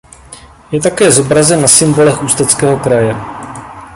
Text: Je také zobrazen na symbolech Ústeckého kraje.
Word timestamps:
Je 0.71 0.81
také 0.81 1.11
zobrazen 1.11 1.61
na 1.61 1.67
symbolech 1.69 2.23
Ústeckého 2.25 2.79
kraje. 2.81 3.13